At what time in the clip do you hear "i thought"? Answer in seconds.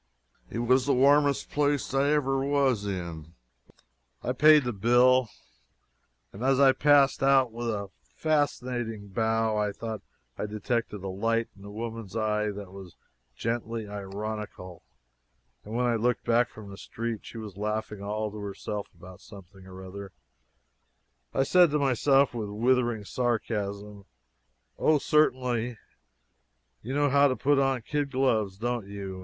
9.57-10.01